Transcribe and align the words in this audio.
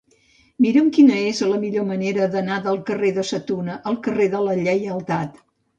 Mira'm 0.65 0.87
quina 0.95 1.17
és 1.33 1.41
la 1.51 1.59
millor 1.65 1.85
manera 1.91 2.31
d'anar 2.37 2.59
del 2.65 2.83
carrer 2.91 3.15
de 3.21 3.29
Sa 3.35 3.45
Tuna 3.53 3.79
al 3.93 4.03
carrer 4.09 4.31
de 4.37 4.45
la 4.49 4.61
Lleialtat. 4.67 5.43